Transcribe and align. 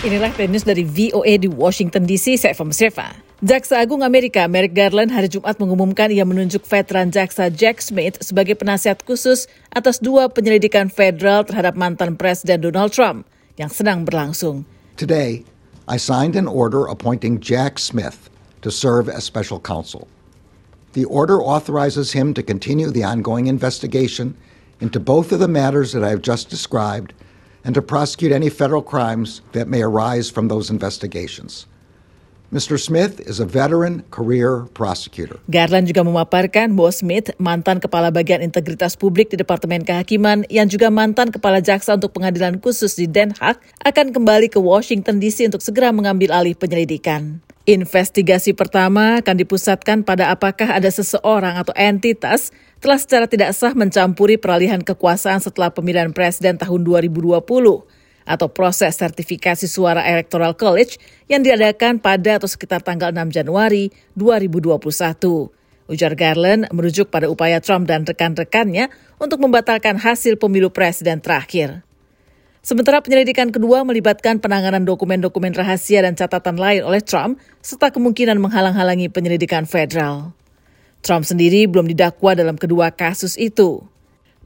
Inilah 0.00 0.32
news 0.48 0.64
dari 0.64 0.80
VOA 0.80 1.36
di 1.36 1.44
Washington 1.44 2.08
DC, 2.08 2.40
saya 2.40 2.56
Fama 2.56 2.72
Jaksa 3.44 3.84
Agung 3.84 4.00
Amerika 4.00 4.48
Merrick 4.48 4.72
Garland 4.72 5.12
hari 5.12 5.28
Jumat 5.28 5.60
mengumumkan 5.60 6.08
ia 6.08 6.24
menunjuk 6.24 6.64
veteran 6.64 7.12
jaksa 7.12 7.52
Jack 7.52 7.84
Smith 7.84 8.16
sebagai 8.24 8.56
penasihat 8.56 9.04
khusus 9.04 9.44
atas 9.68 10.00
dua 10.00 10.32
penyelidikan 10.32 10.88
federal 10.88 11.44
terhadap 11.44 11.76
mantan 11.76 12.16
Presiden 12.16 12.64
Donald 12.64 12.96
Trump 12.96 13.28
yang 13.60 13.68
sedang 13.68 14.08
berlangsung. 14.08 14.64
Today, 14.96 15.44
I 15.84 16.00
signed 16.00 16.32
an 16.32 16.48
order 16.48 16.88
appointing 16.88 17.36
Jack 17.36 17.76
Smith 17.76 18.32
to 18.64 18.72
serve 18.72 19.04
as 19.04 19.28
special 19.28 19.60
counsel. 19.60 20.08
The 20.96 21.04
order 21.12 21.44
authorizes 21.44 22.16
him 22.16 22.32
to 22.40 22.42
continue 22.42 22.88
the 22.88 23.04
ongoing 23.04 23.52
investigation 23.52 24.32
into 24.80 24.96
both 24.96 25.28
of 25.28 25.44
the 25.44 25.52
matters 25.52 25.92
that 25.92 26.00
I 26.00 26.08
have 26.08 26.24
just 26.24 26.48
described 26.48 27.12
and 27.64 27.74
to 27.74 27.82
prosecute 27.82 28.32
any 28.32 28.48
federal 28.48 28.82
crimes 28.82 29.42
that 29.52 29.68
may 29.68 29.82
arise 29.82 30.30
from 30.30 30.48
those 30.48 30.70
investigations. 30.70 31.66
Mr. 32.50 32.82
Smith 32.82 33.22
is 33.30 33.38
a 33.38 33.46
veteran 33.46 34.02
career 34.10 34.66
prosecutor. 34.74 35.38
Garland 35.46 35.86
juga 35.86 36.02
memaparkan 36.02 36.74
bahwa 36.74 36.90
Smith, 36.90 37.30
mantan 37.38 37.78
kepala 37.78 38.10
bagian 38.10 38.42
integritas 38.42 38.98
publik 38.98 39.30
di 39.30 39.38
Departemen 39.38 39.86
Kehakiman 39.86 40.42
yang 40.50 40.66
juga 40.66 40.90
mantan 40.90 41.30
kepala 41.30 41.62
jaksa 41.62 41.94
untuk 41.94 42.10
pengadilan 42.10 42.58
khusus 42.58 42.98
di 42.98 43.06
Den 43.06 43.30
Haag, 43.38 43.62
akan 43.86 44.10
kembali 44.10 44.50
ke 44.50 44.58
Washington 44.58 45.22
DC 45.22 45.46
untuk 45.46 45.62
segera 45.62 45.94
mengambil 45.94 46.34
alih 46.34 46.58
penyelidikan. 46.58 47.38
Investigasi 47.70 48.50
pertama 48.50 49.22
akan 49.22 49.36
dipusatkan 49.46 50.02
pada 50.02 50.34
apakah 50.34 50.74
ada 50.74 50.90
seseorang 50.90 51.54
atau 51.54 51.70
entitas 51.78 52.50
telah 52.82 52.98
secara 52.98 53.30
tidak 53.30 53.54
sah 53.54 53.78
mencampuri 53.78 54.42
peralihan 54.42 54.82
kekuasaan 54.82 55.38
setelah 55.38 55.70
pemilihan 55.70 56.10
presiden 56.10 56.58
tahun 56.58 56.82
2020 56.82 57.99
atau 58.30 58.46
proses 58.46 58.94
sertifikasi 58.94 59.66
suara 59.66 60.06
Electoral 60.06 60.54
College 60.54 61.02
yang 61.26 61.42
diadakan 61.42 61.98
pada 61.98 62.38
atau 62.38 62.46
sekitar 62.46 62.86
tanggal 62.86 63.10
6 63.10 63.34
Januari 63.34 63.90
2021. 64.14 64.78
Ujar 65.90 66.14
Garland 66.14 66.70
merujuk 66.70 67.10
pada 67.10 67.26
upaya 67.26 67.58
Trump 67.58 67.90
dan 67.90 68.06
rekan-rekannya 68.06 68.94
untuk 69.18 69.42
membatalkan 69.42 69.98
hasil 69.98 70.38
pemilu 70.38 70.70
presiden 70.70 71.18
terakhir. 71.18 71.82
Sementara 72.62 73.02
penyelidikan 73.02 73.50
kedua 73.50 73.82
melibatkan 73.82 74.38
penanganan 74.38 74.86
dokumen-dokumen 74.86 75.50
rahasia 75.50 76.06
dan 76.06 76.14
catatan 76.14 76.60
lain 76.60 76.86
oleh 76.86 77.02
Trump, 77.02 77.42
serta 77.58 77.90
kemungkinan 77.90 78.38
menghalang-halangi 78.38 79.10
penyelidikan 79.10 79.66
federal. 79.66 80.36
Trump 81.00 81.24
sendiri 81.24 81.64
belum 81.64 81.88
didakwa 81.88 82.36
dalam 82.36 82.60
kedua 82.60 82.92
kasus 82.92 83.40
itu. 83.40 83.80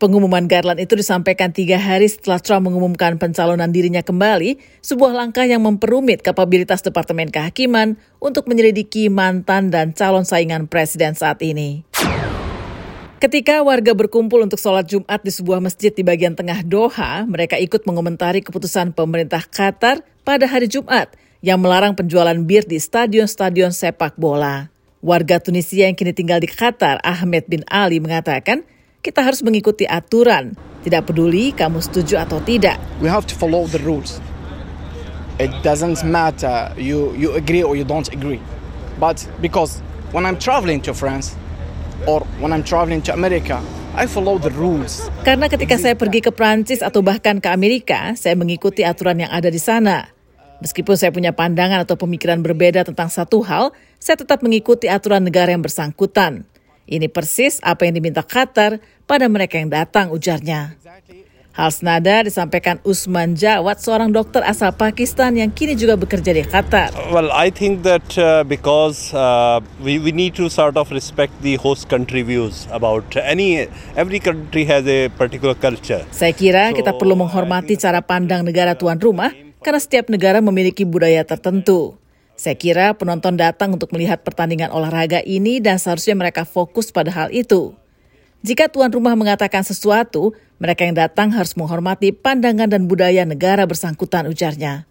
Pengumuman 0.00 0.48
Garland 0.48 0.80
itu 0.80 0.96
disampaikan 0.96 1.52
tiga 1.52 1.76
hari 1.76 2.08
setelah 2.08 2.40
Trump 2.40 2.72
mengumumkan 2.72 3.20
pencalonan 3.20 3.68
dirinya 3.68 4.00
kembali, 4.00 4.56
sebuah 4.80 5.12
langkah 5.12 5.44
yang 5.44 5.60
memperumit 5.60 6.24
kapabilitas 6.24 6.80
Departemen 6.80 7.28
Kehakiman 7.28 8.00
untuk 8.16 8.48
menyelidiki 8.48 9.12
mantan 9.12 9.68
dan 9.68 9.92
calon 9.92 10.24
saingan 10.24 10.72
presiden 10.72 11.12
saat 11.12 11.44
ini. 11.44 11.84
Ketika 13.20 13.60
warga 13.60 13.92
berkumpul 13.92 14.40
untuk 14.40 14.56
sholat 14.56 14.88
Jumat 14.88 15.20
di 15.20 15.28
sebuah 15.28 15.60
masjid 15.60 15.92
di 15.92 16.00
bagian 16.00 16.32
tengah 16.32 16.64
Doha, 16.64 17.28
mereka 17.28 17.60
ikut 17.60 17.84
mengomentari 17.84 18.40
keputusan 18.40 18.96
pemerintah 18.96 19.44
Qatar 19.44 20.00
pada 20.24 20.48
hari 20.48 20.72
Jumat 20.72 21.12
yang 21.44 21.60
melarang 21.60 21.92
penjualan 21.92 22.40
bir 22.40 22.64
di 22.64 22.80
stadion-stadion 22.80 23.76
sepak 23.76 24.16
bola. 24.16 24.72
Warga 25.04 25.44
Tunisia 25.44 25.84
yang 25.84 25.96
kini 26.00 26.16
tinggal 26.16 26.40
di 26.40 26.48
Qatar, 26.48 27.04
Ahmed 27.04 27.44
bin 27.52 27.68
Ali, 27.68 28.00
mengatakan 28.00 28.64
kita 29.00 29.24
harus 29.24 29.40
mengikuti 29.40 29.88
aturan. 29.88 30.52
Tidak 30.80 31.08
peduli 31.08 31.52
kamu 31.52 31.80
setuju 31.84 32.24
atau 32.24 32.40
tidak. 32.40 32.80
We 33.04 33.08
have 33.08 33.28
to 33.28 33.36
follow 33.36 33.68
the 33.68 33.80
rules. 33.84 34.20
It 35.40 35.52
doesn't 35.64 36.04
matter 36.04 36.72
you 36.76 37.16
you 37.16 37.32
agree 37.36 37.64
or 37.64 37.76
you 37.76 37.84
don't 37.84 38.08
agree. 38.12 38.40
But 39.00 39.24
because 39.40 39.80
when 40.12 40.28
I'm 40.28 40.36
traveling 40.36 40.84
to 40.88 40.92
France 40.92 41.36
or 42.04 42.24
when 42.40 42.52
I'm 42.52 42.64
traveling 42.64 43.00
to 43.08 43.16
America, 43.16 43.60
I 43.96 44.04
follow 44.04 44.36
the 44.36 44.52
rules. 44.52 45.08
Karena 45.24 45.48
ketika 45.48 45.80
saya 45.80 45.96
pergi 45.96 46.20
ke 46.20 46.32
Prancis 46.32 46.84
atau 46.84 47.00
bahkan 47.00 47.40
ke 47.40 47.48
Amerika, 47.48 48.12
saya 48.16 48.36
mengikuti 48.36 48.84
aturan 48.84 49.24
yang 49.24 49.32
ada 49.32 49.48
di 49.48 49.60
sana. 49.60 50.08
Meskipun 50.60 50.92
saya 50.92 51.08
punya 51.08 51.32
pandangan 51.32 51.88
atau 51.88 51.96
pemikiran 51.96 52.44
berbeda 52.44 52.84
tentang 52.84 53.08
satu 53.08 53.40
hal, 53.40 53.72
saya 53.96 54.20
tetap 54.20 54.44
mengikuti 54.44 54.92
aturan 54.92 55.24
negara 55.24 55.56
yang 55.56 55.64
bersangkutan. 55.64 56.49
Ini 56.90 57.06
persis 57.06 57.62
apa 57.62 57.86
yang 57.86 57.94
diminta 57.94 58.26
Qatar 58.26 58.82
pada 59.06 59.30
mereka 59.30 59.62
yang 59.62 59.70
datang, 59.70 60.10
ujarnya. 60.10 60.74
Hal 61.54 61.70
senada 61.70 62.26
disampaikan 62.26 62.82
Usman 62.82 63.38
Jawad, 63.38 63.78
seorang 63.78 64.10
dokter 64.10 64.42
asal 64.42 64.74
Pakistan 64.74 65.38
yang 65.38 65.54
kini 65.54 65.78
juga 65.78 65.94
bekerja 65.94 66.34
di 66.34 66.42
Qatar. 66.42 66.90
Well, 67.14 67.30
I 67.30 67.54
think 67.54 67.86
that 67.86 68.06
uh, 68.18 68.42
because 68.42 69.14
uh, 69.14 69.62
we, 69.78 70.02
we 70.02 70.10
need 70.10 70.34
to 70.38 70.50
sort 70.50 70.74
of 70.74 70.90
respect 70.90 71.30
the 71.46 71.54
host 71.62 71.86
country 71.86 72.26
views 72.26 72.66
about 72.74 73.06
any 73.14 73.70
every 73.94 74.18
country 74.18 74.66
has 74.66 74.82
a 74.90 75.14
particular 75.14 75.54
culture. 75.54 76.02
Saya 76.10 76.34
kira 76.34 76.74
kita 76.74 76.98
perlu 76.98 77.14
menghormati 77.14 77.78
cara 77.78 78.02
pandang 78.02 78.42
negara 78.42 78.74
tuan 78.74 78.98
rumah 78.98 79.30
karena 79.62 79.78
setiap 79.78 80.10
negara 80.10 80.42
memiliki 80.42 80.82
budaya 80.82 81.22
tertentu. 81.22 81.99
Saya 82.40 82.56
kira 82.56 82.96
penonton 82.96 83.36
datang 83.36 83.76
untuk 83.76 83.92
melihat 83.92 84.24
pertandingan 84.24 84.72
olahraga 84.72 85.20
ini 85.20 85.60
dan 85.60 85.76
seharusnya 85.76 86.16
mereka 86.16 86.48
fokus 86.48 86.88
pada 86.88 87.12
hal 87.12 87.28
itu. 87.36 87.76
Jika 88.40 88.72
tuan 88.72 88.88
rumah 88.88 89.12
mengatakan 89.12 89.60
sesuatu, 89.60 90.32
mereka 90.56 90.88
yang 90.88 90.96
datang 90.96 91.36
harus 91.36 91.52
menghormati 91.52 92.16
pandangan 92.16 92.64
dan 92.64 92.88
budaya 92.88 93.28
negara 93.28 93.68
bersangkutan 93.68 94.24
ujarnya. 94.24 94.88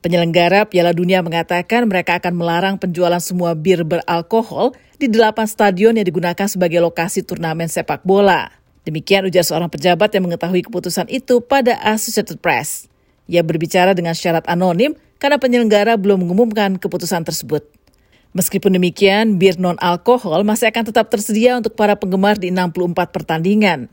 Penyelenggara 0.00 0.64
Piala 0.64 0.96
Dunia 0.96 1.20
mengatakan 1.20 1.84
mereka 1.84 2.24
akan 2.24 2.32
melarang 2.32 2.80
penjualan 2.80 3.20
semua 3.20 3.52
bir 3.52 3.84
beralkohol 3.84 4.72
di 4.96 5.12
delapan 5.12 5.44
stadion 5.44 5.92
yang 5.92 6.08
digunakan 6.08 6.48
sebagai 6.48 6.80
lokasi 6.80 7.20
turnamen 7.20 7.68
sepak 7.68 8.00
bola. 8.00 8.48
Demikian 8.88 9.28
ujar 9.28 9.44
seorang 9.44 9.68
pejabat 9.68 10.08
yang 10.16 10.24
mengetahui 10.24 10.64
keputusan 10.64 11.12
itu 11.12 11.44
pada 11.44 11.76
Associated 11.84 12.40
Press. 12.40 12.88
Ia 13.28 13.44
berbicara 13.44 13.92
dengan 13.92 14.16
syarat 14.16 14.48
anonim 14.48 14.96
karena 15.18 15.38
penyelenggara 15.38 15.98
belum 15.98 16.26
mengumumkan 16.26 16.78
keputusan 16.78 17.26
tersebut. 17.26 17.66
Meskipun 18.32 18.74
demikian, 18.74 19.38
bir 19.40 19.58
non-alkohol 19.58 20.46
masih 20.46 20.70
akan 20.70 20.94
tetap 20.94 21.10
tersedia 21.10 21.58
untuk 21.58 21.74
para 21.74 21.98
penggemar 21.98 22.38
di 22.38 22.54
64 22.54 23.10
pertandingan. 23.10 23.90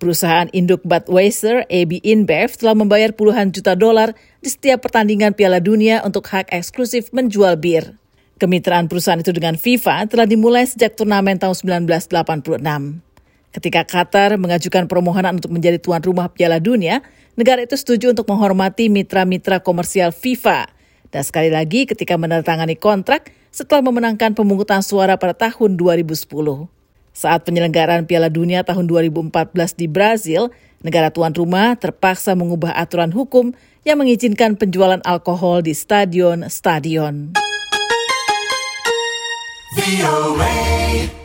Perusahaan 0.00 0.50
induk 0.50 0.82
Budweiser, 0.82 1.64
AB 1.70 2.02
InBev, 2.02 2.58
telah 2.58 2.74
membayar 2.74 3.14
puluhan 3.14 3.54
juta 3.54 3.78
dolar 3.78 4.12
di 4.42 4.48
setiap 4.50 4.84
pertandingan 4.84 5.32
Piala 5.32 5.62
Dunia 5.62 6.02
untuk 6.02 6.26
hak 6.28 6.50
eksklusif 6.50 7.14
menjual 7.14 7.56
bir. 7.56 7.94
Kemitraan 8.34 8.90
perusahaan 8.90 9.22
itu 9.22 9.30
dengan 9.30 9.54
FIFA 9.54 10.10
telah 10.10 10.26
dimulai 10.26 10.66
sejak 10.66 10.98
turnamen 10.98 11.38
tahun 11.38 11.54
1986. 11.86 13.13
Ketika 13.54 13.86
Qatar 13.86 14.34
mengajukan 14.34 14.90
permohonan 14.90 15.38
untuk 15.38 15.54
menjadi 15.54 15.78
tuan 15.78 16.02
rumah 16.02 16.26
Piala 16.26 16.58
Dunia, 16.58 17.06
negara 17.38 17.62
itu 17.62 17.78
setuju 17.78 18.10
untuk 18.10 18.26
menghormati 18.26 18.90
mitra-mitra 18.90 19.62
komersial 19.62 20.10
FIFA. 20.10 20.66
Dan 21.14 21.22
sekali 21.22 21.54
lagi 21.54 21.86
ketika 21.86 22.18
menandatangani 22.18 22.74
kontrak 22.74 23.30
setelah 23.54 23.86
memenangkan 23.86 24.34
pemungutan 24.34 24.82
suara 24.82 25.14
pada 25.14 25.38
tahun 25.38 25.78
2010. 25.78 26.26
Saat 27.14 27.46
penyelenggaraan 27.46 28.10
Piala 28.10 28.26
Dunia 28.26 28.66
tahun 28.66 28.90
2014 28.90 29.30
di 29.78 29.86
Brazil, 29.86 30.50
negara 30.82 31.14
tuan 31.14 31.30
rumah 31.30 31.78
terpaksa 31.78 32.34
mengubah 32.34 32.74
aturan 32.74 33.14
hukum 33.14 33.54
yang 33.86 34.02
mengizinkan 34.02 34.58
penjualan 34.58 34.98
alkohol 35.06 35.62
di 35.62 35.78
stadion-stadion. 35.78 37.43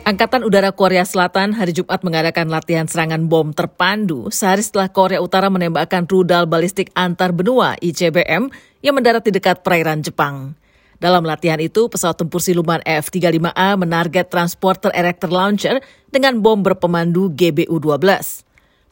Angkatan 0.02 0.42
Udara 0.42 0.74
Korea 0.74 1.06
Selatan 1.06 1.54
hari 1.54 1.70
Jumat 1.70 2.02
mengadakan 2.02 2.50
latihan 2.50 2.82
serangan 2.82 3.30
bom 3.30 3.54
terpandu 3.54 4.26
sehari 4.34 4.58
setelah 4.66 4.90
Korea 4.90 5.22
Utara 5.22 5.46
menembakkan 5.46 6.02
rudal 6.10 6.50
balistik 6.50 6.90
antar 6.98 7.30
benua 7.30 7.78
ICBM 7.78 8.50
yang 8.82 8.94
mendarat 8.98 9.22
di 9.22 9.30
dekat 9.30 9.62
perairan 9.62 10.02
Jepang. 10.02 10.58
Dalam 10.98 11.22
latihan 11.22 11.62
itu, 11.62 11.86
pesawat 11.86 12.18
tempur 12.18 12.42
siluman 12.42 12.82
F-35A 12.82 13.78
menarget 13.78 14.26
transporter 14.26 14.90
erector 14.98 15.30
launcher 15.30 15.78
dengan 16.10 16.42
bom 16.42 16.58
berpemandu 16.58 17.30
GBU-12. 17.30 18.02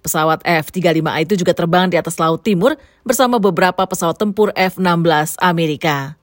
Pesawat 0.07 0.39
F-35A 0.47 1.27
itu 1.27 1.35
juga 1.35 1.51
terbang 1.51 1.91
di 1.91 1.99
atas 1.99 2.15
Laut 2.23 2.47
Timur 2.47 2.79
bersama 3.03 3.43
beberapa 3.43 3.83
pesawat 3.83 4.23
tempur 4.23 4.55
F-16 4.55 5.35
Amerika. 5.43 6.18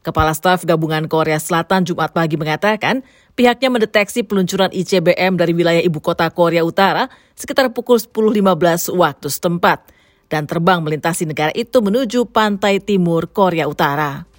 Kepala 0.00 0.32
Staf 0.32 0.64
Gabungan 0.64 1.12
Korea 1.12 1.36
Selatan 1.36 1.84
Jumat 1.84 2.16
pagi 2.16 2.40
mengatakan 2.40 3.04
pihaknya 3.36 3.68
mendeteksi 3.68 4.24
peluncuran 4.24 4.72
ICBM 4.72 5.36
dari 5.36 5.52
wilayah 5.52 5.84
ibu 5.84 6.00
kota 6.00 6.24
Korea 6.32 6.64
Utara 6.64 7.12
sekitar 7.36 7.68
pukul 7.76 8.00
10.15 8.00 8.96
waktu 8.96 9.28
setempat 9.28 9.92
dan 10.32 10.48
terbang 10.48 10.80
melintasi 10.80 11.28
negara 11.28 11.52
itu 11.52 11.84
menuju 11.84 12.32
pantai 12.32 12.80
timur 12.80 13.28
Korea 13.28 13.68
Utara. 13.68 14.29